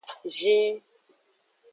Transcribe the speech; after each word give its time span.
Zin. 0.35 0.71